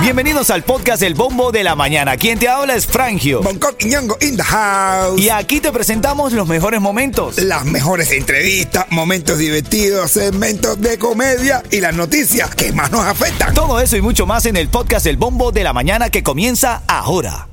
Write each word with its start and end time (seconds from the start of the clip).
Bienvenidos 0.00 0.50
al 0.50 0.62
podcast 0.62 1.02
El 1.02 1.14
Bombo 1.14 1.50
de 1.50 1.64
la 1.64 1.74
Mañana. 1.74 2.16
Quien 2.16 2.38
te 2.38 2.48
habla 2.48 2.76
es 2.76 2.86
Frangio. 2.86 3.42
Bangkok 3.42 3.74
y 3.80 3.86
Ñongo 3.86 4.16
in 4.20 4.36
the 4.36 4.42
house. 4.42 5.20
Y 5.20 5.30
aquí 5.30 5.60
te 5.60 5.72
presentamos 5.72 6.32
los 6.32 6.46
mejores 6.46 6.80
momentos. 6.80 7.38
Las 7.38 7.64
mejores 7.64 8.12
entrevistas, 8.12 8.86
momentos 8.90 9.38
divertidos, 9.38 10.12
segmentos 10.12 10.80
de 10.80 10.96
comedia 10.98 11.62
y 11.70 11.80
las 11.80 11.94
noticias 11.94 12.54
que 12.54 12.72
más 12.72 12.92
nos 12.92 13.04
afectan. 13.04 13.52
Todo 13.52 13.80
eso 13.80 13.96
y 13.96 14.00
mucho 14.00 14.26
más 14.26 14.46
en 14.46 14.56
el 14.56 14.68
podcast 14.68 15.06
El 15.06 15.16
Bombo 15.16 15.50
de 15.50 15.64
la 15.64 15.72
Mañana 15.72 16.08
que 16.08 16.22
comienza 16.22 16.82
ahora. 16.86 17.48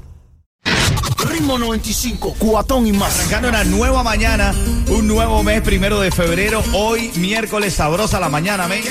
Ritmo 1.27 1.57
95, 1.57 2.35
cuatón 2.37 2.85
y 2.85 2.91
más. 2.91 3.17
Arrancando 3.17 3.49
una 3.49 3.63
nueva 3.63 4.03
mañana, 4.03 4.53
un 4.89 5.07
nuevo 5.07 5.41
mes, 5.41 5.61
primero 5.61 5.99
de 5.99 6.11
febrero. 6.11 6.63
Hoy, 6.73 7.11
miércoles, 7.15 7.73
sabrosa 7.73 8.19
la 8.19 8.29
mañana, 8.29 8.67
men. 8.67 8.83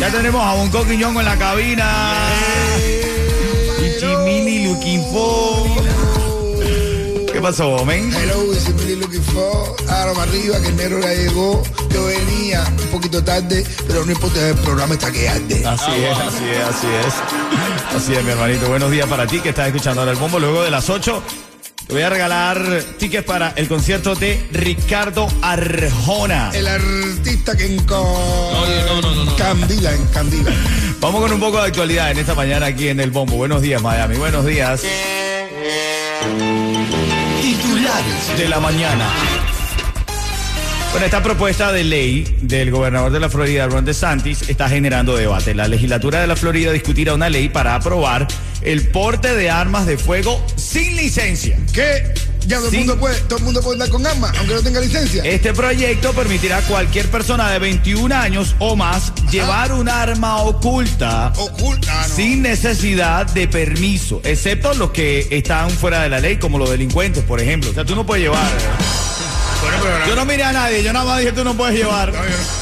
Ya 0.00 0.10
tenemos 0.10 0.42
a 0.42 0.54
Bonco 0.54 0.82
Quiñongo 0.86 1.20
en 1.20 1.26
la 1.26 1.36
cabina. 1.36 1.86
Y 3.84 4.00
Chimini 4.00 4.64
looking 4.68 5.04
for. 5.12 5.68
¿Qué 7.30 7.38
pasó, 7.38 7.84
men? 7.84 8.10
Hello, 8.10 8.50
this 8.50 8.66
is 8.66 8.98
looking 8.98 9.22
for. 9.22 9.76
Ahora 9.90 10.22
arriba, 10.22 10.58
que 10.62 10.68
el 10.68 10.76
negro 10.76 11.00
ya 11.00 11.12
llegó. 11.12 11.62
Yo 11.90 12.06
venía 12.06 12.64
un 12.82 12.88
poquito 12.88 13.22
tarde, 13.22 13.62
pero 13.86 14.06
no 14.06 14.12
importa, 14.12 14.48
el 14.48 14.54
programa 14.54 14.94
está 14.94 15.12
que 15.12 15.28
arde. 15.28 15.66
Así 15.66 15.90
es, 15.92 16.18
así 16.18 16.44
es, 16.48 16.64
así 16.64 16.86
es. 16.86 17.94
Así 17.94 18.14
es, 18.14 18.24
mi 18.24 18.30
hermanito. 18.30 18.68
Buenos 18.68 18.90
días 18.90 19.06
para 19.06 19.26
ti 19.26 19.40
que 19.40 19.50
estás 19.50 19.66
escuchando 19.66 20.00
ahora 20.00 20.12
el 20.12 20.18
bombo. 20.18 20.38
Luego 20.38 20.62
de 20.62 20.70
las 20.70 20.88
8, 20.88 21.22
te 21.90 21.96
voy 21.96 22.04
a 22.04 22.08
regalar 22.08 22.84
tickets 22.98 23.24
para 23.24 23.52
el 23.56 23.66
concierto 23.66 24.14
de 24.14 24.40
Ricardo 24.52 25.26
Arjona. 25.42 26.52
El 26.54 26.68
artista 26.68 27.56
que 27.56 27.68
no, 27.68 29.02
no, 29.02 29.24
no. 29.24 29.34
Candila, 29.34 29.92
en 29.92 30.06
Candila. 30.06 30.52
Vamos 31.00 31.20
con 31.20 31.32
un 31.32 31.40
poco 31.40 31.60
de 31.60 31.66
actualidad 31.66 32.12
en 32.12 32.18
esta 32.18 32.36
mañana 32.36 32.66
aquí 32.66 32.86
en 32.86 33.00
el 33.00 33.10
bombo. 33.10 33.34
Buenos 33.34 33.60
días, 33.60 33.82
Miami. 33.82 34.14
Buenos 34.18 34.46
días. 34.46 34.84
Titulares 37.42 38.38
de 38.38 38.48
la 38.48 38.60
mañana. 38.60 39.08
Bueno, 40.92 41.06
esta 41.06 41.24
propuesta 41.24 41.72
de 41.72 41.82
ley 41.82 42.36
del 42.40 42.70
gobernador 42.70 43.10
de 43.10 43.18
la 43.18 43.28
Florida, 43.28 43.66
Ron 43.66 43.84
DeSantis, 43.84 44.48
está 44.48 44.68
generando 44.68 45.16
debate. 45.16 45.56
La 45.56 45.66
legislatura 45.66 46.20
de 46.20 46.28
la 46.28 46.36
Florida 46.36 46.70
discutirá 46.70 47.14
una 47.14 47.28
ley 47.28 47.48
para 47.48 47.74
aprobar 47.74 48.28
el 48.62 48.88
porte 48.88 49.34
de 49.34 49.50
armas 49.50 49.86
de 49.86 49.98
fuego 49.98 50.44
sin 50.56 50.96
licencia. 50.96 51.58
¿Qué? 51.72 52.12
Ya 52.46 52.56
todo 52.56 52.68
el 52.68 52.78
mundo 52.78 52.98
puede, 52.98 53.20
todo 53.22 53.38
el 53.38 53.44
mundo 53.44 53.60
puede 53.60 53.74
andar 53.74 53.90
con 53.90 54.06
armas, 54.06 54.32
aunque 54.38 54.54
no 54.54 54.62
tenga 54.62 54.80
licencia. 54.80 55.22
Este 55.24 55.52
proyecto 55.52 56.12
permitirá 56.12 56.58
a 56.58 56.62
cualquier 56.62 57.10
persona 57.10 57.50
de 57.50 57.58
21 57.58 58.14
años 58.14 58.56
o 58.58 58.76
más 58.76 59.12
llevar 59.30 59.72
un 59.72 59.88
arma 59.88 60.38
oculta 60.38 61.32
Oculta, 61.36 62.06
no. 62.08 62.14
sin 62.14 62.42
necesidad 62.42 63.26
de 63.26 63.46
permiso, 63.46 64.20
excepto 64.24 64.72
los 64.74 64.90
que 64.90 65.28
están 65.30 65.70
fuera 65.70 66.02
de 66.02 66.08
la 66.08 66.18
ley, 66.18 66.38
como 66.38 66.58
los 66.58 66.70
delincuentes, 66.70 67.22
por 67.24 67.40
ejemplo. 67.40 67.70
O 67.70 67.74
sea, 67.74 67.84
tú 67.84 67.94
no 67.94 68.06
puedes 68.06 68.24
llevar. 68.24 68.50
Bueno, 69.60 69.76
pero, 69.82 70.06
Yo 70.06 70.16
no 70.16 70.24
miré 70.24 70.44
a 70.44 70.52
nadie, 70.52 70.82
yo 70.82 70.92
nada 70.92 71.04
más 71.04 71.20
dije 71.20 71.32
tú 71.32 71.44
no 71.44 71.54
puedes 71.54 71.76
llevar. 71.76 72.08
No, 72.12 72.24
yo 72.24 72.30
no. 72.30 72.59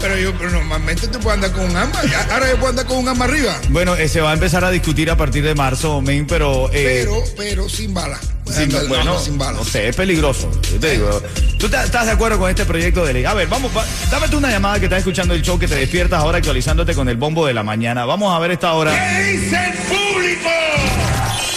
Pero 0.00 0.16
yo, 0.16 0.32
pero 0.38 0.50
normalmente 0.50 1.08
tú 1.08 1.18
puedes 1.18 1.42
andar 1.42 1.50
con 1.52 1.68
un 1.70 1.76
arma. 1.76 2.00
Ahora 2.30 2.48
yo 2.48 2.54
puedo 2.56 2.68
andar 2.70 2.86
con 2.86 2.98
un 2.98 3.08
arma 3.08 3.24
arriba. 3.24 3.58
Bueno, 3.70 3.96
eh, 3.96 4.08
se 4.08 4.20
va 4.20 4.30
a 4.30 4.34
empezar 4.34 4.64
a 4.64 4.70
discutir 4.70 5.10
a 5.10 5.16
partir 5.16 5.42
de 5.44 5.54
marzo, 5.54 6.00
men, 6.00 6.26
pero... 6.26 6.70
eh, 6.72 7.00
Pero, 7.04 7.22
pero 7.36 7.68
sin 7.68 7.92
bala. 7.94 8.18
Sin- 8.46 8.62
andar 8.74 8.86
bueno, 8.86 9.18
sin 9.18 9.36
bala. 9.36 9.58
no 9.58 9.64
sé, 9.64 9.88
es 9.88 9.96
peligroso. 9.96 10.48
Yo 10.72 10.78
te 10.80 10.92
digo, 10.92 11.20
¿tú 11.58 11.66
estás 11.66 12.06
de 12.06 12.12
acuerdo 12.12 12.38
con 12.38 12.48
este 12.48 12.64
proyecto 12.64 13.04
de 13.04 13.12
ley? 13.12 13.24
A 13.24 13.34
ver, 13.34 13.48
vamos, 13.48 13.70
va- 13.76 13.84
dame 14.10 14.28
tú 14.28 14.38
una 14.38 14.50
llamada 14.50 14.78
que 14.78 14.84
estás 14.86 15.00
escuchando 15.00 15.34
el 15.34 15.42
show, 15.42 15.58
que 15.58 15.66
te 15.68 15.74
despiertas 15.74 16.20
ahora 16.20 16.38
actualizándote 16.38 16.94
con 16.94 17.08
el 17.08 17.16
bombo 17.16 17.44
de 17.46 17.52
la 17.54 17.62
mañana. 17.64 18.04
Vamos 18.06 18.34
a 18.34 18.38
ver 18.38 18.52
esta 18.52 18.72
hora. 18.74 18.92
¿Qué 18.92 19.22
dice 19.32 19.56
el 19.56 19.72
público? 19.74 20.48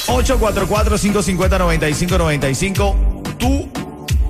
844-550-9595. 0.07 2.95
Tú 3.37 3.69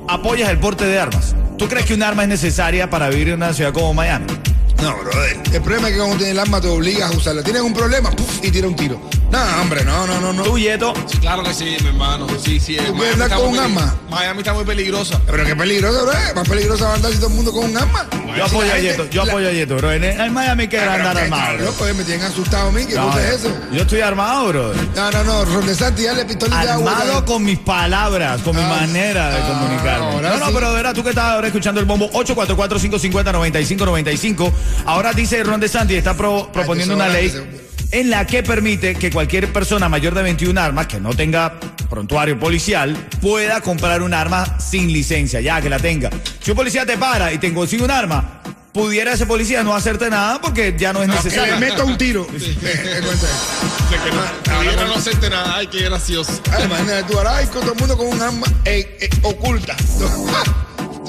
apoyas 0.07 0.49
el 0.49 0.57
porte 0.59 0.85
de 0.85 0.99
armas. 0.99 1.33
¿Tú 1.61 1.67
crees 1.67 1.85
que 1.85 1.93
un 1.93 2.01
arma 2.01 2.23
es 2.23 2.29
necesaria 2.29 2.89
para 2.89 3.07
vivir 3.09 3.27
en 3.27 3.35
una 3.35 3.53
ciudad 3.53 3.71
como 3.71 3.93
Miami? 3.93 4.25
No, 4.81 4.97
brother. 4.97 5.39
El 5.53 5.61
problema 5.61 5.89
es 5.89 5.93
que 5.93 5.99
cuando 5.99 6.17
tienes 6.17 6.33
el 6.33 6.39
arma 6.39 6.59
te 6.59 6.67
obligas 6.67 7.13
a 7.13 7.15
usarla. 7.15 7.43
Tienes 7.43 7.61
un 7.61 7.71
problema, 7.71 8.09
puf, 8.09 8.43
y 8.43 8.49
tira 8.49 8.67
un 8.67 8.75
tiro. 8.75 8.99
No, 9.31 9.61
hombre, 9.61 9.85
no, 9.85 10.05
no, 10.05 10.19
no, 10.19 10.33
no. 10.33 10.43
Tú, 10.43 10.57
Yeto, 10.59 10.93
Sí, 11.07 11.17
claro 11.19 11.41
que 11.43 11.53
sí, 11.53 11.77
mi 11.81 11.87
hermano. 11.87 12.27
Sí, 12.43 12.59
sí. 12.59 12.75
¿Tú 12.75 12.93
quieres 12.95 13.13
andar 13.13 13.29
con 13.39 13.47
un 13.47 13.57
arma? 13.59 13.95
Miami 14.09 14.39
está 14.39 14.53
muy 14.53 14.65
peligrosa. 14.65 15.21
Pero 15.25 15.45
qué 15.45 15.55
peligroso, 15.55 16.05
bro. 16.05 16.13
Más 16.35 16.49
peligroso 16.49 16.83
va 16.83 16.91
a 16.91 16.95
andar 16.95 17.11
si 17.13 17.17
todo 17.17 17.29
el 17.29 17.35
mundo 17.35 17.51
con 17.53 17.63
un 17.65 17.77
arma. 17.77 18.05
yo 18.37 18.45
apoyo 18.45 18.73
a 18.73 18.77
Yeto, 18.77 19.09
yo 19.09 19.23
apoyo 19.23 19.47
a 19.47 19.51
Yeto, 19.51 19.77
bro. 19.77 19.91
En, 19.93 20.03
en 20.03 20.33
Miami 20.33 20.67
que 20.67 20.77
andar 20.79 21.17
armado. 21.17 21.57
Loco, 21.59 21.85
me 21.95 22.03
tienen 22.03 22.25
asustado 22.25 22.67
a 22.67 22.71
mí. 22.73 22.85
¿Qué 22.85 22.95
No, 22.95 23.17
es 23.17 23.35
eso? 23.35 23.55
yo 23.71 23.81
estoy 23.83 24.01
armado, 24.01 24.47
bro. 24.49 24.73
No, 24.95 25.11
no, 25.11 25.23
no. 25.23 25.45
Ron 25.45 25.65
DeSantis, 25.65 26.05
dale 26.05 26.25
pistolita 26.25 26.63
de 26.65 26.71
agua. 26.71 26.91
Armado 26.91 27.23
con 27.25 27.43
mis 27.45 27.59
palabras, 27.59 28.41
con 28.41 28.53
mi 28.55 28.61
Ah, 28.61 28.67
manera 28.81 29.29
de 29.29 29.37
ah, 29.37 29.47
comunicarme. 29.47 30.21
No, 30.21 30.37
no, 30.45 30.51
pero 30.53 30.73
verdad, 30.73 30.93
tú 30.93 31.03
que 31.03 31.09
estás 31.11 31.23
ahora 31.25 31.47
escuchando 31.47 31.79
el 31.79 31.85
bombo 31.85 32.09
844-550-9595. 32.11 34.51
Ahora 34.85 35.13
dice 35.13 35.41
Ron 35.43 35.59
DeSantis, 35.61 35.97
está 35.97 36.13
pro- 36.15 36.49
proponiendo 36.51 36.95
una 36.95 37.07
ley 37.07 37.31
en 37.91 38.09
la 38.09 38.25
que 38.25 38.43
permite 38.43 38.95
que 38.95 39.11
cualquier 39.11 39.51
persona 39.51 39.89
mayor 39.89 40.13
de 40.15 40.23
21 40.23 40.59
armas 40.59 40.87
que 40.87 40.99
no 40.99 41.13
tenga 41.13 41.59
prontuario 41.89 42.39
policial 42.39 42.95
pueda 43.21 43.61
comprar 43.61 44.01
un 44.01 44.13
arma 44.13 44.57
sin 44.59 44.91
licencia, 44.91 45.41
ya 45.41 45.61
que 45.61 45.69
la 45.69 45.79
tenga. 45.79 46.09
Si 46.41 46.51
un 46.51 46.57
policía 46.57 46.85
te 46.85 46.97
para 46.97 47.33
y 47.33 47.37
te 47.37 47.53
consigue 47.53 47.83
un 47.83 47.91
arma, 47.91 48.41
pudiera 48.73 49.13
ese 49.13 49.25
policía 49.25 49.63
no 49.63 49.75
hacerte 49.75 50.09
nada 50.09 50.39
porque 50.41 50.73
ya 50.77 50.93
no 50.93 51.01
es 51.03 51.09
Que 51.09 51.15
le 51.17 51.23
necesario. 51.23 51.57
meto 51.57 51.85
un 51.85 51.97
tiro. 51.97 52.27
Que 53.91 53.97
no, 54.09 54.57
pudiera 54.57 54.85
no 54.85 54.95
hacerte 54.95 55.29
nada. 55.29 55.57
Ay, 55.57 55.67
qué 55.67 55.83
gracioso. 55.83 56.41
Ay, 56.49 56.63
imagínate 56.63 57.03
tú, 57.11 57.17
ahora 57.17 57.37
hay 57.37 57.45
con 57.47 57.61
todo 57.61 57.73
el 57.73 57.79
mundo 57.79 57.97
con 57.97 58.07
un 58.07 58.21
arma 58.21 58.47
eh, 58.63 58.97
eh, 59.01 59.09
oculta. 59.23 59.75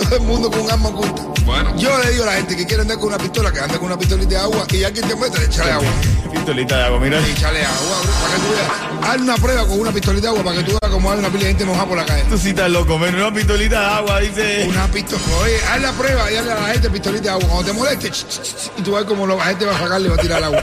Todo 0.03 0.17
el 0.17 0.23
mundo 0.23 0.51
con 0.51 0.63
un 0.63 0.71
arma 0.71 0.89
oculta. 0.89 1.23
Bueno. 1.45 1.77
Yo 1.79 1.97
le 2.03 2.11
digo 2.11 2.25
a 2.25 2.27
la 2.27 2.33
gente 2.33 2.57
que 2.57 2.67
quiere 2.67 2.83
andar 2.83 2.99
con 2.99 3.09
una 3.09 3.19
pistola, 3.19 3.53
que 3.53 3.61
ande 3.61 3.77
con 3.77 3.87
una 3.87 3.99
pistolita 3.99 4.31
de 4.31 4.37
agua 4.39 4.67
y 4.73 4.79
ya 4.79 4.91
quien 4.91 5.07
te 5.07 5.15
muestra, 5.15 5.45
échale 5.45 5.71
agua. 5.71 5.89
Pistolita 6.33 6.77
de 6.77 6.83
agua, 6.85 6.99
mira. 7.01 7.19
Échale 7.27 7.65
agua, 7.65 7.97
para 8.23 8.35
que 8.35 8.41
tú 8.41 8.49
veas. 8.53 8.71
Haz 9.11 9.21
una 9.21 9.37
prueba 9.37 9.67
con 9.67 9.81
una 9.81 9.93
pistolita 9.93 10.23
de 10.23 10.29
agua 10.29 10.43
para 10.45 10.57
que 10.59 10.65
tú 10.65 10.71
veas 10.81 10.93
cómo 10.93 11.11
hay 11.13 11.19
una 11.19 11.29
pila 11.29 11.41
de 11.41 11.47
gente 11.49 11.65
mojada 11.65 11.87
por 11.87 11.97
la 11.99 12.05
calle. 12.07 12.25
Tú 12.31 12.39
sí 12.39 12.49
estás 12.51 12.71
loco, 12.71 12.99
men, 12.99 13.15
una 13.15 13.33
pistolita 13.33 13.81
de 13.81 13.87
agua, 13.87 14.21
dice. 14.21 14.67
Una 14.69 14.87
pistola. 14.89 15.23
Oye, 15.43 15.57
haz 15.71 15.81
la 15.83 15.93
prueba 15.93 16.33
y 16.33 16.37
hazle 16.37 16.53
a 16.53 16.61
la 16.61 16.69
gente 16.69 16.91
pistolita 16.91 17.23
de 17.25 17.31
agua. 17.31 17.49
Cuando 17.49 17.65
te 17.71 17.79
moleste, 17.79 18.11
ch, 18.11 18.25
ch, 18.27 18.41
ch, 18.43 18.71
y 18.79 18.83
tú 18.83 18.93
ves 18.95 19.05
cómo 19.05 19.27
la 19.27 19.45
gente 19.45 19.65
va 19.67 19.77
a 19.77 19.79
sacarle 19.79 20.07
y 20.07 20.11
va 20.11 20.17
a 20.17 20.19
tirar 20.19 20.39
el 20.39 20.45
agua. 20.45 20.63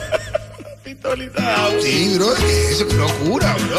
Pistolita 0.84 1.42
de 1.42 1.48
agua. 1.48 1.82
Sí, 1.82 2.16
bro, 2.18 2.34
eso 2.36 2.86
es 2.88 2.94
locura, 2.94 3.56
bro. 3.56 3.78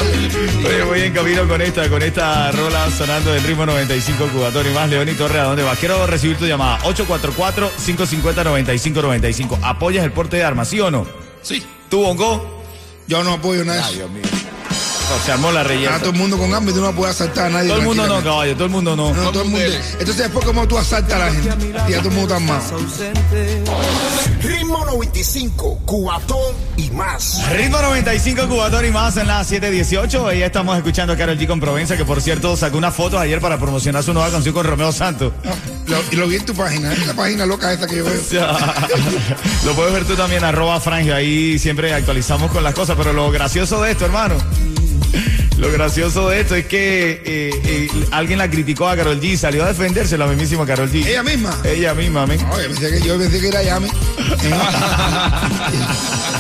Oye, 0.69 0.83
voy 0.85 1.01
en 1.01 1.13
camino 1.13 1.49
con 1.49 1.61
esta, 1.61 1.89
con 1.89 2.03
esta 2.03 2.53
rola 2.53 2.89
sonando 2.91 3.33
del 3.33 3.43
ritmo 3.43 3.67
95 3.67 4.29
Cubatón 4.29 4.67
y 4.71 4.75
más. 4.75 4.89
León 4.89 5.09
y 5.09 5.15
Torre, 5.15 5.41
¿a 5.41 5.45
dónde 5.45 5.63
vas? 5.65 5.77
Quiero 5.79 6.07
recibir 6.07 6.37
tu 6.37 6.47
llamada. 6.47 6.79
844-550-9595. 6.81 9.59
¿Apoyas 9.63 10.05
el 10.05 10.13
porte 10.13 10.37
de 10.37 10.45
armas, 10.45 10.69
sí 10.69 10.79
o 10.81 10.91
no? 10.91 11.07
Sí. 11.43 11.67
¿Tú, 11.91 12.03
Bongo? 12.03 12.63
Yo 13.09 13.23
no 13.25 13.33
apoyo 13.35 13.65
nada 13.65 13.85
Ay. 13.85 13.97
Dios 13.97 14.11
mío. 14.11 14.23
No, 15.11 15.19
se 15.27 15.33
armó 15.33 15.51
la 15.51 15.63
Está 15.63 15.73
rellena. 15.75 15.99
todo 15.99 16.11
el 16.11 16.17
mundo 16.17 16.39
con 16.39 16.55
hambre 16.55 16.71
y 16.73 16.77
tú 16.77 16.81
no 16.81 16.93
puedes 16.95 17.17
asaltar 17.17 17.47
a 17.47 17.49
nadie. 17.51 17.69
Todo 17.69 17.79
el 17.81 17.85
mundo 17.85 18.07
no, 18.07 18.23
caballo, 18.23 18.55
todo 18.55 18.65
el 18.67 18.71
mundo 18.71 18.95
no. 18.95 19.13
No, 19.13 19.33
todo 19.33 19.43
el 19.43 19.49
mundo. 19.49 19.67
Entonces 19.99 20.19
después 20.19 20.45
como 20.45 20.69
tú 20.69 20.79
asaltas 20.79 21.15
a 21.15 21.19
la 21.19 21.33
gente 21.33 21.49
y 21.89 21.91
ya 21.91 21.99
todo 21.99 22.11
el 22.11 22.15
mundo 22.15 22.37
está 22.37 22.37
armado. 22.37 22.79
Ritmo 24.41 24.85
95, 24.85 25.81
cuatón 25.85 26.55
y 26.77 26.91
más. 26.91 27.43
Ritmo 27.51 27.83
95 27.83 28.47
Cubatón 28.49 28.87
y 28.87 28.91
más 28.91 29.17
en 29.17 29.27
las 29.27 29.49
718. 29.49 30.33
Ya 30.33 30.47
estamos 30.47 30.77
escuchando 30.77 31.13
a 31.15 31.17
Karol 31.17 31.37
G 31.37 31.49
con 31.49 31.59
Provenza, 31.59 31.97
que 31.97 32.05
por 32.05 32.23
cierto 32.23 32.57
sacó 32.57 32.79
unas 32.79 32.95
fotos 32.95 33.21
ayer 33.21 33.41
para 33.41 33.59
promocionar 33.59 34.05
su 34.05 34.15
nueva 34.15 34.31
canción 34.31 34.55
con 34.55 34.65
Romeo 34.65 34.93
Santos. 34.93 35.33
Lo, 35.91 35.99
y 36.13 36.17
lo 36.17 36.29
vi 36.29 36.37
en 36.37 36.47
tu 36.47 36.55
página, 36.55 36.95
en 36.95 37.07
la 37.07 37.15
página 37.15 37.47
loca 37.47 37.73
esta 37.73 37.89
que 37.89 37.97
yo 37.97 38.05
veo. 38.05 38.15
Lo 39.65 39.75
puedes 39.75 39.93
ver 39.93 40.05
tú 40.05 40.15
también, 40.15 40.45
arroba 40.45 40.81
Frangio. 40.81 41.15
Ahí 41.15 41.59
siempre 41.59 41.93
actualizamos 41.93 42.53
con 42.53 42.63
las 42.63 42.75
cosas. 42.75 42.97
Pero 42.97 43.13
lo 43.13 43.31
gracioso 43.31 43.83
de 43.83 43.91
esto, 43.91 44.05
hermano. 44.05 44.37
Lo 45.59 45.71
gracioso 45.73 46.29
de 46.29 46.41
esto 46.41 46.55
es 46.55 46.67
que 46.67 47.23
eh, 47.25 47.51
eh, 47.65 47.91
alguien 48.13 48.39
la 48.39 48.49
criticó 48.49 48.89
a 48.89 48.97
Carol 48.97 49.21
G. 49.21 49.37
Salió 49.37 49.65
a 49.65 49.69
defenderse 49.69 50.17
la 50.17 50.27
mismísima 50.27 50.65
Carol 50.65 50.91
G. 50.91 51.05
Ella 51.07 51.23
misma. 51.23 51.59
Ella 51.65 51.93
misma, 51.93 52.27
men. 52.27 52.41
Oye, 52.53 52.69
pensé 52.69 52.91
que, 52.93 53.07
yo 53.07 53.19
pensé 53.19 53.41
que 53.41 53.49
era 53.49 53.63
Yami. 53.63 53.89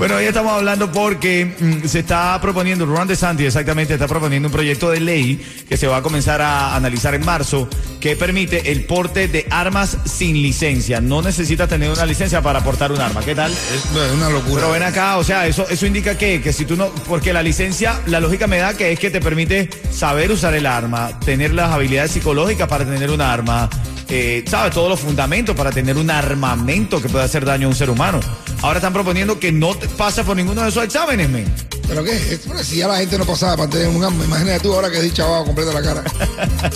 Bueno, 0.00 0.16
hoy 0.16 0.24
estamos 0.24 0.54
hablando 0.54 0.90
porque 0.90 1.44
mm, 1.60 1.86
se 1.86 1.98
está 1.98 2.40
proponiendo, 2.40 2.86
Ron 2.86 3.06
DeSantis 3.06 3.48
exactamente 3.48 3.92
está 3.92 4.08
proponiendo 4.08 4.48
un 4.48 4.52
proyecto 4.52 4.88
de 4.88 4.98
ley 4.98 5.38
que 5.68 5.76
se 5.76 5.86
va 5.86 5.98
a 5.98 6.02
comenzar 6.02 6.40
a 6.40 6.74
analizar 6.74 7.14
en 7.14 7.22
marzo 7.22 7.68
que 8.00 8.16
permite 8.16 8.72
el 8.72 8.86
porte 8.86 9.28
de 9.28 9.46
armas 9.50 9.98
sin 10.06 10.40
licencia. 10.40 11.02
No 11.02 11.20
necesitas 11.20 11.68
tener 11.68 11.90
una 11.90 12.06
licencia 12.06 12.40
para 12.40 12.64
portar 12.64 12.92
un 12.92 12.98
arma. 12.98 13.20
¿Qué 13.20 13.34
tal? 13.34 13.52
Es, 13.52 13.84
una 14.14 14.30
locura. 14.30 14.62
Pero 14.62 14.72
ven 14.72 14.84
acá, 14.84 15.18
o 15.18 15.22
sea, 15.22 15.46
eso, 15.46 15.68
eso 15.68 15.84
indica 15.84 16.16
que, 16.16 16.40
que 16.40 16.54
si 16.54 16.64
tú 16.64 16.76
no, 16.76 16.86
porque 17.06 17.34
la 17.34 17.42
licencia, 17.42 18.00
la 18.06 18.20
lógica 18.20 18.46
me 18.46 18.56
da 18.56 18.72
que 18.72 18.92
es 18.92 18.98
que 18.98 19.10
te 19.10 19.20
permite 19.20 19.68
saber 19.92 20.32
usar 20.32 20.54
el 20.54 20.64
arma, 20.64 21.20
tener 21.20 21.52
las 21.52 21.72
habilidades 21.72 22.12
psicológicas 22.12 22.66
para 22.68 22.86
tener 22.86 23.10
un 23.10 23.20
arma, 23.20 23.68
eh, 24.10 24.44
¿sabes? 24.46 24.74
Todos 24.74 24.88
los 24.88 25.00
fundamentos 25.00 25.54
para 25.54 25.70
tener 25.70 25.96
un 25.96 26.10
armamento 26.10 27.00
que 27.00 27.08
pueda 27.08 27.24
hacer 27.24 27.44
daño 27.44 27.68
a 27.68 27.70
un 27.70 27.76
ser 27.76 27.90
humano. 27.90 28.18
Ahora 28.62 28.78
están 28.78 28.92
proponiendo 28.92 29.38
que 29.38 29.52
no 29.52 29.74
te 29.74 29.88
pase 29.88 30.24
por 30.24 30.36
ninguno 30.36 30.62
de 30.62 30.68
esos 30.68 30.84
exámenes, 30.84 31.30
men. 31.30 31.46
¿Pero 31.88 32.04
qué? 32.04 32.12
es? 32.12 32.42
Pero 32.46 32.62
si 32.62 32.76
ya 32.76 32.88
la 32.88 32.98
gente 32.98 33.18
no 33.18 33.24
pasaba 33.24 33.56
para 33.56 33.70
tener 33.70 33.88
un 33.88 34.04
arma, 34.04 34.24
imagínate 34.24 34.60
tú 34.60 34.72
ahora 34.72 34.90
que 34.90 35.00
dicho 35.00 35.24
abajo 35.24 35.46
completa 35.46 35.72
la 35.72 35.82
cara. 35.82 36.04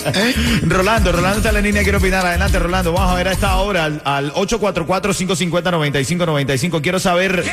¿Eh? 0.13 0.33
Rolando, 0.63 1.11
Rolando 1.11 1.37
está 1.37 1.49
en 1.49 1.55
la 1.55 1.61
línea, 1.61 1.83
quiero 1.83 1.99
opinar. 1.99 2.25
Adelante, 2.25 2.59
Rolando. 2.59 2.91
Vamos 2.91 3.11
a 3.11 3.15
ver 3.15 3.29
a 3.29 3.31
esta 3.31 3.55
hora 3.57 3.85
al, 3.85 4.01
al 4.03 4.33
844-550-9595. 4.33 6.81
Quiero 6.81 6.99
saber. 6.99 7.45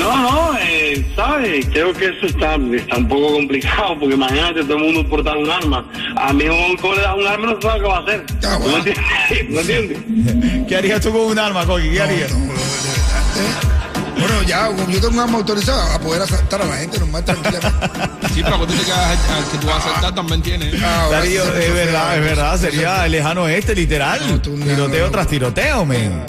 No, 0.00 0.16
no, 0.16 0.58
eh, 0.58 1.04
¿sabes? 1.14 1.66
Creo 1.66 1.92
que 1.92 2.06
eso 2.06 2.26
está, 2.26 2.56
está 2.74 2.96
un 2.96 3.06
poco 3.06 3.34
complicado 3.34 3.98
porque 3.98 4.14
imagínate 4.14 4.64
todo 4.64 4.78
el 4.78 4.84
mundo 4.84 5.08
portar 5.08 5.36
un 5.36 5.50
arma. 5.50 5.86
A 6.16 6.32
mí 6.32 6.44
un 6.44 6.96
le 6.96 7.02
das 7.02 7.16
un 7.16 7.26
arma 7.26 7.52
no 7.52 7.60
sabe 7.60 7.80
qué 7.80 7.86
va 7.86 7.96
a 7.98 8.00
hacer. 8.00 8.24
Ah, 8.44 8.58
¿No 8.58 8.76
entiendes? 8.78 9.50
¿No 9.50 9.60
entiendes? 9.60 10.66
¿Qué 10.68 10.76
harías 10.76 11.02
tú 11.02 11.12
con 11.12 11.20
un 11.20 11.38
arma, 11.38 11.66
Coqui? 11.66 11.90
¿Qué 11.90 12.00
harías? 12.00 12.32
No, 12.32 12.38
no, 12.38 12.52
¿eh? 12.54 13.70
Bueno, 14.18 14.42
ya, 14.42 14.66
como 14.68 14.88
yo 14.88 15.00
tengo 15.00 15.14
un 15.14 15.20
arma 15.20 15.38
autorizada 15.38 15.94
a 15.94 16.00
poder 16.00 16.22
asaltar 16.22 16.62
a 16.62 16.64
la 16.64 16.76
gente 16.76 16.98
normal 16.98 17.24
tranquilamente. 17.24 17.70
Sí, 18.30 18.42
pero 18.44 18.60
que 18.60 18.66
tú 18.66 18.72
te 18.74 18.84
quedas 18.84 19.18
al 19.28 19.50
que 19.50 19.58
tú 19.58 19.66
vas 19.66 19.84
a 19.84 19.88
aceptar 19.90 20.14
también 20.14 20.40
tiene. 20.40 20.70
Ah, 20.84 21.02
ahora 21.02 21.18
Darío, 21.18 21.42
es 21.42 21.74
verdad, 21.74 22.16
es 22.16 22.24
verdad, 22.24 22.56
sería 22.60 23.04
el 23.04 23.10
lejano 23.12 23.48
este, 23.48 23.74
literal. 23.74 24.40
Tiroteo 24.40 25.06
no. 25.06 25.10
tras 25.10 25.26
tiroteo, 25.26 25.84
men. 25.84 26.24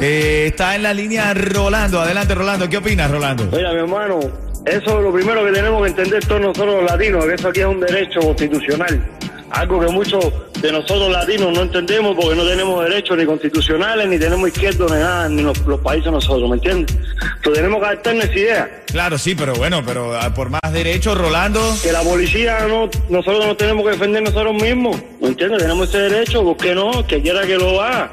Eh, 0.00 0.46
está 0.46 0.74
en 0.76 0.82
la 0.82 0.94
línea 0.94 1.34
Rolando. 1.34 2.00
Adelante, 2.00 2.34
Rolando. 2.34 2.68
¿Qué 2.68 2.78
opinas, 2.78 3.10
Rolando? 3.10 3.44
Mira, 3.52 3.72
mi 3.72 3.80
hermano, 3.80 4.18
eso 4.64 4.98
es 4.98 5.04
lo 5.04 5.12
primero 5.12 5.44
que 5.44 5.52
tenemos 5.52 5.82
que 5.82 5.88
entender 5.88 6.24
todos 6.26 6.40
nosotros 6.40 6.82
los 6.82 6.90
latinos, 6.90 7.24
que 7.26 7.34
eso 7.34 7.48
aquí 7.48 7.60
es 7.60 7.66
un 7.66 7.80
derecho 7.80 8.20
constitucional. 8.20 9.10
Algo 9.50 9.80
que 9.80 9.88
muchos 9.88 10.32
de 10.62 10.70
nosotros 10.70 11.10
latinos 11.10 11.52
no 11.52 11.62
entendemos 11.62 12.14
porque 12.14 12.36
no 12.36 12.46
tenemos 12.46 12.84
derechos 12.84 13.18
ni 13.18 13.26
constitucionales, 13.26 14.08
ni 14.08 14.18
tenemos 14.18 14.48
izquierdos, 14.48 14.92
ni 14.92 14.98
nada, 14.98 15.28
ni 15.28 15.42
los, 15.42 15.58
los 15.66 15.80
países 15.80 16.12
nosotros, 16.12 16.48
¿me 16.48 16.56
entiendes? 16.56 16.96
Entonces 17.36 17.54
tenemos 17.54 17.80
que 17.80 17.86
adaptarnos 17.86 18.24
a 18.24 18.28
esa 18.28 18.38
idea. 18.38 18.82
Claro, 18.86 19.18
sí, 19.18 19.34
pero 19.34 19.54
bueno, 19.54 19.82
pero 19.84 20.16
ah, 20.16 20.32
por 20.32 20.50
más 20.50 20.72
derechos, 20.72 21.18
Rolando. 21.18 21.60
que 21.82 21.90
la 21.90 22.02
policía 22.02 22.60
no, 22.68 22.88
nosotros 23.08 23.44
nos 23.44 23.56
tenemos 23.56 23.84
que 23.84 23.90
defender 23.90 24.22
nosotros 24.22 24.54
mismos, 24.54 24.96
¿me 25.20 25.28
entiendes? 25.28 25.62
Tenemos 25.62 25.88
ese 25.88 25.98
derecho, 25.98 26.44
¿por 26.44 26.56
qué 26.56 26.74
no? 26.74 27.04
Que 27.06 27.20
quiera 27.20 27.44
que 27.44 27.56
lo 27.56 27.82
haga. 27.82 28.12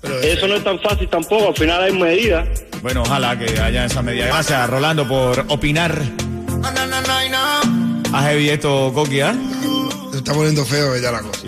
Pero, 0.00 0.20
Eso 0.20 0.48
no 0.48 0.54
es 0.56 0.64
tan 0.64 0.78
fácil 0.80 1.08
tampoco, 1.08 1.48
al 1.48 1.56
final 1.56 1.82
hay 1.82 1.92
medidas. 1.92 2.48
Bueno, 2.82 3.02
ojalá 3.02 3.38
que 3.38 3.60
haya 3.60 3.84
esa 3.84 4.02
medida. 4.02 4.26
Gracias, 4.26 4.70
Rolando, 4.70 5.06
por 5.06 5.44
opinar. 5.48 6.00
Haz 8.12 8.24
heavy 8.24 8.48
esto, 8.48 8.92
Coqui, 8.94 9.20
¿ah? 9.20 9.34
Se 10.10 10.18
está 10.18 10.32
poniendo 10.32 10.64
feo 10.64 10.96
ya 10.96 11.12
la 11.12 11.20
cosa. 11.20 11.40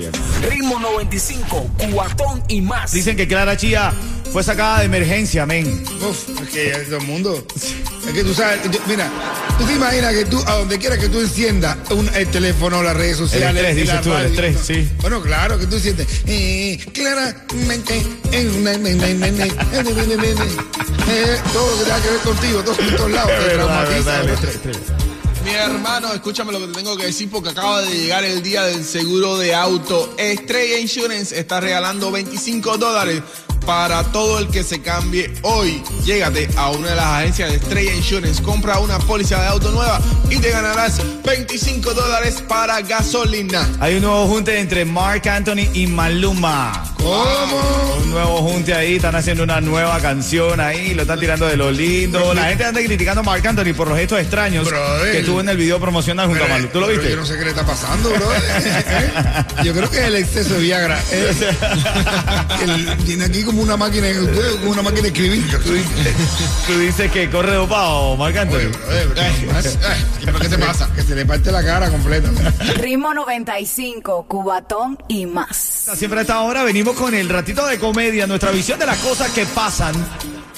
Ritmo 0.48 0.78
95, 0.78 1.70
cuatón 1.92 2.42
y 2.48 2.60
más. 2.60 2.92
Dicen 2.92 3.16
que 3.16 3.26
Clara 3.26 3.56
Chía 3.56 3.92
fue 4.32 4.42
sacada 4.42 4.80
de 4.80 4.84
emergencia, 4.86 5.46
men. 5.46 5.84
Uf, 6.00 6.28
es 6.42 6.48
que 6.50 6.68
ya 6.68 6.84
todo 6.84 6.98
el 6.98 7.06
mundo. 7.06 7.44
Es 8.06 8.12
que 8.12 8.24
tú 8.24 8.34
sabes, 8.34 8.60
mira, 8.86 9.08
tú 9.58 9.64
te 9.64 9.74
imaginas 9.74 10.12
que 10.12 10.24
tú, 10.24 10.42
a 10.46 10.56
donde 10.56 10.78
quiera 10.78 10.98
que 10.98 11.08
tú 11.08 11.20
enciendas 11.20 11.76
un, 11.90 12.08
el 12.14 12.26
teléfono, 12.28 12.82
las 12.82 12.96
redes 12.96 13.16
sociales. 13.16 13.54
estrés, 13.56 13.76
y 13.76 13.80
dices 13.80 14.00
tú, 14.02 14.12
el 14.12 14.26
estrés, 14.26 14.54
¿no? 14.56 14.64
sí. 14.64 14.88
Bueno, 15.00 15.22
claro, 15.22 15.58
que 15.58 15.66
tú 15.66 15.78
sientes. 15.78 16.06
Eh, 16.26 16.78
claramente. 16.92 18.02
eh, 18.32 18.44
ne, 18.58 18.78
ne, 18.78 18.94
ne, 18.94 19.14
ne, 19.14 19.30
ne, 19.32 19.44
eh, 19.46 19.52
ne, 19.72 19.82
ne, 19.82 20.06
ne, 20.06 20.16
ne. 20.16 20.44
Eh, 21.08 21.38
todo 21.52 21.70
lo 21.70 21.78
que 21.78 21.84
tenga 21.84 22.00
que 22.02 22.10
ver 22.10 22.20
contigo, 22.20 22.62
todo 22.64 22.74
por 22.76 22.96
todos 22.96 23.10
lados, 23.10 23.30
te 23.30 23.38
Verdad, 23.38 23.54
traumatiza. 23.66 23.96
verdad, 24.10 24.20
el 24.24 24.30
estrés, 24.30 24.54
estrés. 24.56 24.76
Mi 25.44 25.50
hermano, 25.54 26.12
escúchame 26.14 26.52
lo 26.52 26.60
que 26.60 26.68
te 26.68 26.72
tengo 26.74 26.96
que 26.96 27.06
decir 27.06 27.28
porque 27.28 27.48
acaba 27.50 27.82
de 27.82 27.92
llegar 27.92 28.22
el 28.22 28.44
día 28.44 28.62
del 28.62 28.84
seguro 28.84 29.38
de 29.38 29.52
auto. 29.56 30.14
Estrella 30.16 30.78
Insurance 30.78 31.36
está 31.36 31.58
regalando 31.58 32.12
25 32.12 32.78
dólares 32.78 33.22
para 33.62 34.04
todo 34.04 34.38
el 34.38 34.48
que 34.48 34.62
se 34.62 34.80
cambie 34.82 35.32
hoy. 35.42 35.82
Llégate 36.04 36.48
a 36.56 36.70
una 36.70 36.88
de 36.90 36.96
las 36.96 37.06
agencias 37.06 37.50
de 37.50 37.56
Estrella 37.56 37.94
Insurance, 37.94 38.42
compra 38.42 38.78
una 38.78 38.98
póliza 38.98 39.40
de 39.40 39.48
auto 39.48 39.70
nueva 39.70 40.00
y 40.30 40.36
te 40.36 40.50
ganarás 40.50 41.00
25 41.24 41.94
dólares 41.94 42.42
para 42.46 42.80
gasolina. 42.82 43.68
Hay 43.80 43.96
un 43.96 44.02
nuevo 44.02 44.26
junte 44.26 44.58
entre 44.58 44.84
Mark 44.84 45.28
Anthony 45.28 45.68
y 45.72 45.86
Maluma. 45.86 46.91
¿Cómo? 47.02 47.96
Un 48.02 48.10
nuevo 48.10 48.38
junte 48.42 48.74
ahí, 48.74 48.96
están 48.96 49.14
haciendo 49.16 49.42
una 49.42 49.60
nueva 49.60 49.98
canción 50.00 50.60
ahí, 50.60 50.94
lo 50.94 51.02
están 51.02 51.18
tirando 51.18 51.46
de 51.46 51.56
lo 51.56 51.70
lindo. 51.70 52.34
La 52.34 52.44
gente 52.44 52.64
anda 52.64 52.80
criticando 52.82 53.20
a 53.20 53.24
Mark 53.24 53.46
Anthony 53.46 53.74
por 53.74 53.88
los 53.88 53.96
gestos 53.98 54.20
extraños 54.20 54.66
Brother. 54.68 55.12
que 55.12 55.22
tuvo 55.22 55.40
en 55.40 55.48
el 55.48 55.56
video 55.56 55.80
promocional 55.80 56.26
junto 56.26 56.42
a 56.42 56.46
Pero, 56.46 56.54
Maluma. 56.56 56.72
¿Tú 56.72 56.80
lo 56.80 56.86
viste? 56.88 57.10
Yo 57.10 57.16
no 57.16 57.26
sé 57.26 57.38
qué 57.38 57.44
le 57.44 57.50
está 57.50 57.64
pasando, 57.66 58.10
bro. 58.10 58.28
Yo 59.64 59.72
creo 59.72 59.90
que 59.90 59.98
es 59.98 60.04
el 60.04 60.16
exceso 60.16 60.54
de 60.54 60.60
Viagra. 60.60 61.00
Eh, 61.12 62.64
el- 62.64 62.96
tiene 63.04 63.24
aquí 63.24 63.42
como 63.42 63.62
una 63.62 63.76
máquina, 63.76 64.06
como 64.60 64.70
una 64.70 64.82
máquina 64.82 65.02
de 65.02 65.08
escribir. 65.08 65.44
Tú 66.66 66.78
dices 66.78 67.10
que 67.10 67.28
corre 67.30 67.54
dopado, 67.54 68.16
Mark 68.16 68.32
Oye, 68.32 68.40
Anthony. 68.40 68.78
ay, 69.84 70.04
¿pero 70.24 70.38
qué 70.38 70.48
te 70.48 70.58
pasa? 70.58 70.88
Que 70.94 71.02
se 71.02 71.14
le 71.14 71.26
parte 71.26 71.50
la 71.52 71.64
cara 71.64 71.90
completa. 71.90 72.30
Ritmo 72.76 73.12
95, 73.14 74.26
cubatón 74.28 74.98
y 75.08 75.26
más. 75.26 75.56
Siempre 75.94 76.20
a 76.20 76.22
esta 76.22 76.40
hora 76.40 76.62
venimos 76.64 76.91
con 76.94 77.14
el 77.14 77.28
ratito 77.28 77.66
de 77.66 77.78
comedia, 77.78 78.26
nuestra 78.26 78.50
visión 78.50 78.78
de 78.78 78.86
las 78.86 78.98
cosas 78.98 79.30
que 79.30 79.46
pasan 79.46 79.94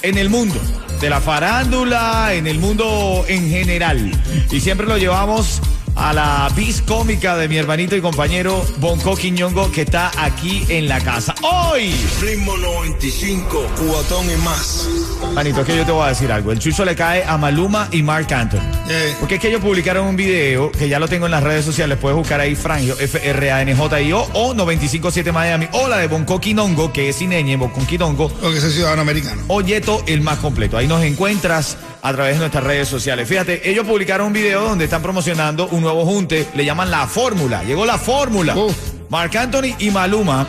en 0.01 0.17
el 0.17 0.29
mundo, 0.29 0.59
de 0.99 1.09
la 1.09 1.21
farándula, 1.21 2.33
en 2.33 2.47
el 2.47 2.59
mundo 2.59 3.25
en 3.27 3.49
general. 3.49 4.11
Y 4.51 4.59
siempre 4.59 4.87
lo 4.87 4.97
llevamos 4.97 5.61
a 5.95 6.13
la 6.13 6.49
bis 6.55 6.81
cómica 6.81 7.35
de 7.37 7.47
mi 7.47 7.57
hermanito 7.57 7.95
y 7.95 8.01
compañero 8.01 8.65
Bonco 8.77 9.15
Quiñongo 9.15 9.71
que 9.71 9.81
está 9.83 10.11
aquí 10.17 10.65
en 10.69 10.87
la 10.87 10.99
casa. 11.01 11.33
Hoy, 11.41 11.93
Ritmo 12.21 12.57
95, 12.57 13.67
cuatón 13.87 14.25
y 14.29 14.35
más. 14.43 14.87
manito, 15.33 15.61
es 15.61 15.67
que 15.67 15.77
yo 15.77 15.85
te 15.85 15.91
voy 15.91 16.05
a 16.05 16.09
decir 16.09 16.31
algo. 16.31 16.51
El 16.51 16.59
chucho 16.59 16.83
le 16.85 16.95
cae 16.95 17.23
a 17.23 17.37
Maluma 17.37 17.87
y 17.91 18.03
Mark 18.03 18.31
Anthony. 18.33 18.59
Eh. 18.89 19.15
Porque 19.19 19.35
es 19.35 19.41
que 19.41 19.47
ellos 19.47 19.61
publicaron 19.61 20.05
un 20.07 20.15
video 20.15 20.71
que 20.71 20.89
ya 20.89 20.99
lo 20.99 21.07
tengo 21.07 21.25
en 21.25 21.31
las 21.31 21.43
redes 21.43 21.65
sociales. 21.65 21.97
Puedes 21.99 22.17
buscar 22.17 22.39
ahí 22.39 22.55
Frangio, 22.55 22.95
F-R-A-N-J-I-O 22.99 24.29
o 24.33 24.53
957 24.53 25.31
Miami 25.31 25.67
o 25.71 25.87
la 25.87 25.97
de 25.97 26.07
Bonco 26.07 26.39
Quinongo, 26.39 26.91
que 26.91 27.09
es 27.09 27.21
ñ, 27.21 27.57
Bonco 27.57 27.85
Quinongo. 27.87 28.29
Porque 28.29 28.59
soy 28.59 28.71
ciudadano 28.71 29.01
americano. 29.01 29.41
o 29.47 29.61
Yeto, 29.61 30.03
el 30.07 30.21
más 30.21 30.39
completo. 30.39 30.77
Ahí 30.77 30.87
nos 30.87 31.03
encuentras 31.03 31.77
a 32.05 32.13
través 32.13 32.35
de 32.35 32.41
nuestras 32.41 32.63
redes 32.63 32.87
sociales. 32.87 33.27
Fíjate, 33.27 33.67
ellos 33.67 33.83
publicaron 33.83 34.27
un 34.27 34.33
video 34.33 34.61
donde 34.69 34.85
están 34.85 35.01
promocionando 35.01 35.67
un 35.69 35.81
nuevo 35.81 36.05
junte, 36.05 36.47
le 36.53 36.63
llaman 36.63 36.91
La 36.91 37.07
Fórmula. 37.07 37.63
Llegó 37.63 37.83
La 37.83 37.97
Fórmula. 37.97 38.55
Uf. 38.55 38.75
Marc 39.09 39.35
Anthony 39.35 39.73
y 39.79 39.89
Maluma. 39.89 40.47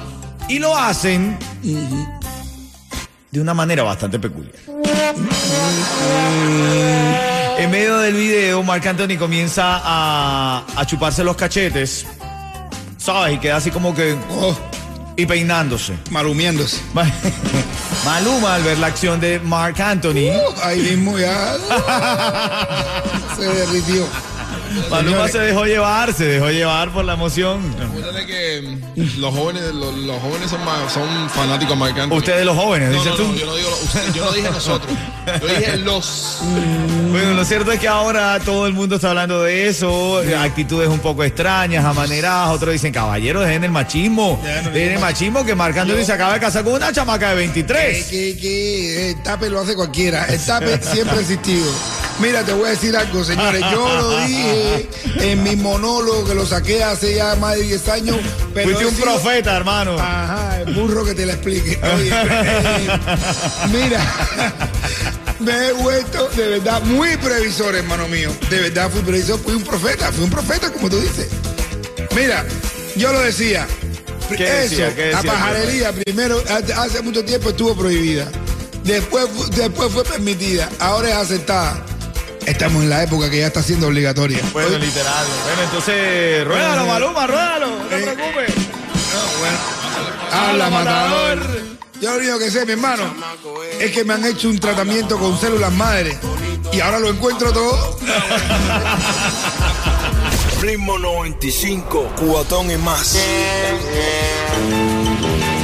Y 0.51 0.59
lo 0.59 0.77
hacen 0.77 1.39
de 3.31 3.41
una 3.41 3.55
manera 3.55 3.85
bastante 3.85 4.19
peculiar. 4.19 4.55
En 7.59 7.71
medio 7.71 8.01
del 8.01 8.13
video, 8.13 8.63
Marc 8.63 8.87
Anthony 8.87 9.17
comienza 9.19 9.81
a, 9.83 10.63
a 10.77 10.85
chuparse 10.85 11.25
los 11.25 11.37
cachetes, 11.37 12.07
¿sabes? 12.99 13.35
Y 13.35 13.39
queda 13.39 13.57
así 13.57 13.71
como 13.71 13.95
que... 13.95 14.15
Oh, 14.31 14.55
y 15.17 15.27
peinándose. 15.27 15.95
malumiéndose. 16.11 16.81
Maluma, 18.05 18.55
al 18.55 18.63
ver 18.63 18.79
la 18.79 18.87
acción 18.89 19.19
de 19.21 19.41
Marc 19.41 19.81
Anthony, 19.81 20.31
Uh, 20.31 20.61
ahí 20.63 20.81
mismo 20.81 21.19
ya. 21.19 21.57
se 23.37 23.43
derritió. 23.45 24.07
Maluma 24.91 25.11
Señores. 25.29 25.33
se 25.33 25.39
dejó 25.39 25.65
llevar, 25.65 26.13
se 26.13 26.25
dejó 26.25 26.51
llevar 26.51 26.93
por 26.93 27.05
la 27.05 27.15
emoción. 27.15 27.61
Acuérdate 27.83 28.27
que 28.27 28.79
mm, 28.97 29.21
los 29.21 29.35
jóvenes, 29.35 29.63
los, 29.75 29.95
los 29.97 30.21
jóvenes 30.21 30.51
son, 30.51 30.65
más- 30.65 30.93
son 30.93 31.31
fanáticos 31.31 31.77
más 31.77 31.93
que 31.93 32.03
Ustedes 32.03 32.45
los 32.45 32.57
jóvenes, 32.57 32.91
No, 32.91 32.95
dices 32.95 33.11
no, 33.13 33.17
tú. 33.17 33.29
no, 33.29 33.35
yo 33.35 33.47
no, 33.47 33.57
digo, 33.57 33.71
usted- 33.83 34.13
yo 34.15 34.25
no 34.25 34.33
dije 34.33 34.51
nosotros. 34.51 34.93
Yo 35.41 35.47
dije 35.49 35.77
los. 35.79 36.39
Bueno, 37.17 37.33
lo 37.33 37.45
cierto 37.47 37.73
es 37.73 37.81
que 37.81 37.89
ahora 37.89 38.39
todo 38.45 38.67
el 38.67 38.75
mundo 38.75 38.97
está 38.97 39.09
hablando 39.11 39.43
de 39.43 39.69
eso, 39.69 40.21
actitudes 40.39 40.89
un 40.89 40.99
poco 40.99 41.25
extrañas, 41.25 41.83
amaneradas, 41.83 42.51
otros 42.51 42.73
dicen, 42.73 42.93
caballeros, 42.93 43.47
dejen 43.47 43.65
el 43.65 43.71
machismo, 43.71 44.39
dejen 44.75 44.93
el 44.93 44.99
machismo 44.99 45.43
que 45.45 45.55
Marc 45.55 45.79
Anthony 45.79 46.05
se 46.05 46.13
acaba 46.13 46.35
de 46.35 46.41
casar 46.41 46.63
con 46.65 46.75
una 46.75 46.93
chamaca 46.93 47.31
de 47.31 47.35
Que, 47.37 47.41
23. 47.41 48.05
que, 48.09 48.37
que 48.37 49.11
el 49.13 49.23
tape 49.23 49.49
lo 49.49 49.61
hace 49.61 49.75
cualquiera. 49.75 50.25
El 50.29 50.45
tape 50.45 50.79
siempre 50.83 51.17
ha 51.17 51.21
existido. 51.21 51.65
Mira, 52.19 52.43
te 52.45 52.53
voy 52.55 52.67
a 52.69 52.71
decir 52.71 52.97
algo, 52.97 53.23
señores. 53.25 53.61
Yo 53.73 53.95
lo 53.97 54.21
dije 54.27 54.89
en 55.21 55.43
mi 55.43 55.55
monólogo 55.57 56.25
que 56.25 56.35
lo 56.35 56.47
saqué 56.47 56.83
hace 56.83 57.15
ya 57.17 57.35
más 57.37 57.57
de 57.57 57.63
10 57.63 57.89
años. 57.89 58.17
Pero 58.55 58.69
Fuiste 58.71 58.87
un 58.87 58.95
sido- 58.95 59.05
profeta, 59.05 59.57
hermano. 59.57 59.99
Ajá, 59.99 60.61
el 60.63 60.73
burro 60.75 61.05
que 61.05 61.15
te 61.15 61.27
la 61.27 61.35
explique. 61.35 61.79
Oye, 61.95 62.11
eh, 62.11 62.89
mira, 63.71 64.01
me 65.41 65.69
he 65.69 65.73
vuelto 65.73 66.29
de 66.31 66.49
verdad 66.49 66.81
muy 66.83 67.17
previsor, 67.19 67.75
hermano 67.75 68.09
mío. 68.09 68.31
De 68.49 68.61
verdad 68.61 68.91
fui 68.91 69.03
previsor, 69.03 69.39
fui 69.39 69.55
un 69.55 69.65
profeta, 69.65 70.11
fui 70.11 70.25
un 70.25 70.31
profeta, 70.31 70.73
como 70.73 70.89
tú 70.89 70.99
dices. 71.01 71.29
Mira, 72.15 72.47
yo 72.97 73.13
lo 73.13 73.21
decía. 73.21 73.67
¿Qué 74.35 74.43
Eso, 74.45 74.53
decía? 74.71 74.95
¿Qué 74.95 75.11
la 75.13 75.17
decía? 75.19 75.33
pajarería, 75.33 75.93
primero, 75.93 76.43
hace- 76.77 77.03
mucho 77.03 77.23
tiempo 77.25 77.51
estuvo 77.51 77.77
prohibida. 77.77 78.27
Después, 78.85 79.27
después 79.55 79.93
fue 79.93 80.03
permitida, 80.05 80.69
ahora 80.79 81.11
es 81.11 81.17
aceptada. 81.17 81.85
Estamos 82.47 82.83
en 82.85 82.91
la 82.91 83.03
época 83.03 83.29
que 83.29 83.41
ya 83.41 83.49
está 83.49 83.63
siendo 83.63 83.89
obligatoria. 83.89 84.41
Bueno, 84.53 84.69
Oye, 84.69 84.79
literal. 84.79 85.27
Bueno, 85.45 85.63
entonces, 85.63 86.45
ruédalo, 86.47 86.87
Maluma, 86.87 87.27
ruédalo, 87.27 87.67
no 87.79 87.85
te 87.87 87.99
Eh, 87.99 88.03
preocupes. 88.03 88.55
bueno. 89.41 89.59
Habla, 90.33 90.71
matador. 90.71 91.61
Yo 92.01 92.11
lo 92.13 92.19
único 92.19 92.39
que 92.39 92.51
sé, 92.51 92.65
mi 92.67 92.73
hermano, 92.73 93.03
es 93.81 93.91
que 93.91 94.05
me 94.05 94.15
han 94.15 94.25
hecho 94.27 94.49
un 94.49 94.59
tratamiento 94.59 95.19
con 95.19 95.39
células 95.41 95.73
madre 95.73 96.17
y 96.73 96.81
ahora 96.81 96.99
lo 96.99 97.09
encuentro 97.09 97.53
todo. 97.53 97.99
Ritmo 100.61 100.99
95, 100.99 102.13
cuatón 102.17 102.71
y 102.71 102.77
más. 102.77 103.17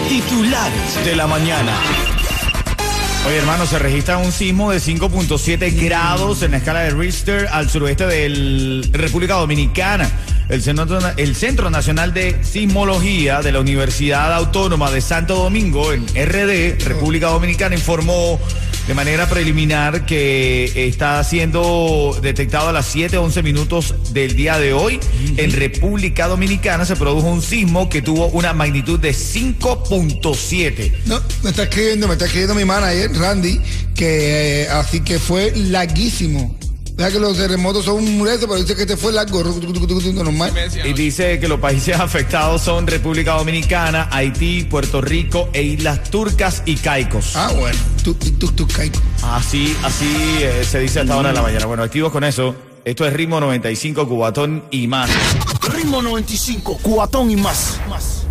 Titulares 0.08 1.04
de 1.04 1.16
la 1.16 1.26
mañana. 1.26 1.72
Oye, 3.24 3.36
hermano, 3.36 3.66
se 3.66 3.78
registra 3.78 4.18
un 4.18 4.32
sismo 4.32 4.72
de 4.72 4.78
5.7 4.78 5.80
grados 5.80 6.42
en 6.42 6.50
la 6.50 6.56
escala 6.56 6.80
de 6.80 6.90
Richter 6.90 7.46
al 7.52 7.70
suroeste 7.70 8.04
de 8.06 8.88
República 8.90 9.34
Dominicana. 9.34 10.10
El 10.48 10.60
Centro, 10.60 10.98
el 11.16 11.36
Centro 11.36 11.70
Nacional 11.70 12.12
de 12.12 12.42
Sismología 12.42 13.40
de 13.40 13.52
la 13.52 13.60
Universidad 13.60 14.34
Autónoma 14.34 14.90
de 14.90 15.00
Santo 15.00 15.36
Domingo, 15.36 15.92
en 15.92 16.04
RD, 16.08 16.84
República 16.84 17.28
Dominicana, 17.28 17.76
informó 17.76 18.40
de 18.86 18.94
manera 18.94 19.28
preliminar 19.28 20.06
que 20.06 20.88
está 20.88 21.22
siendo 21.24 22.18
detectado 22.20 22.68
a 22.68 22.72
las 22.72 22.94
7:11 22.94 23.42
minutos 23.42 23.94
del 24.12 24.36
día 24.36 24.58
de 24.58 24.72
hoy. 24.72 25.00
En 25.36 25.52
República 25.52 26.26
Dominicana 26.28 26.84
se 26.84 26.96
produjo 26.96 27.28
un 27.28 27.42
sismo 27.42 27.88
que 27.88 28.02
tuvo 28.02 28.26
una 28.28 28.52
magnitud 28.52 28.98
de 28.98 29.12
5.7. 29.12 30.92
No, 31.06 31.20
me 31.42 31.50
está 31.50 31.64
escribiendo, 31.64 32.08
me 32.08 32.14
está 32.14 32.26
escribiendo 32.26 32.54
mi 32.54 32.64
manager, 32.64 33.12
Randy, 33.12 33.60
que 33.94 34.62
eh, 34.62 34.68
así 34.68 35.00
que 35.00 35.18
fue 35.18 35.52
larguísimo. 35.54 36.56
Vea 36.94 37.10
que 37.10 37.18
los 37.18 37.36
terremotos 37.38 37.86
son 37.86 37.96
un 37.96 38.18
mureto, 38.18 38.46
pero 38.46 38.60
dice 38.60 38.76
que 38.76 38.82
este 38.82 38.96
fue 38.96 39.12
largo, 39.12 39.42
normal. 39.42 40.52
Y 40.84 40.92
dice 40.92 41.38
que 41.40 41.48
los 41.48 41.58
países 41.58 41.96
afectados 42.00 42.62
son 42.62 42.86
República 42.86 43.32
Dominicana, 43.32 44.08
Haití, 44.10 44.64
Puerto 44.64 45.00
Rico 45.00 45.48
e 45.52 45.62
Islas 45.62 46.10
Turcas 46.10 46.62
y 46.66 46.76
Caicos. 46.76 47.32
Ah, 47.34 47.50
bueno, 47.56 47.78
Así, 49.22 49.76
así 49.84 50.38
eh, 50.40 50.64
se 50.64 50.80
dice 50.80 51.00
hasta 51.00 51.14
ahora 51.14 51.28
de 51.28 51.34
la 51.34 51.42
mañana. 51.42 51.66
Bueno, 51.66 51.82
activos 51.82 52.12
con 52.12 52.24
eso. 52.24 52.54
Esto 52.84 53.06
es 53.06 53.12
Ritmo 53.12 53.38
95, 53.38 54.08
Cubatón 54.08 54.64
y 54.70 54.88
más. 54.88 55.08
Ritmo 55.72 56.02
95, 56.02 56.78
cuatón 56.82 57.30
y 57.30 57.36
más. 57.36 57.80
más. 57.88 58.21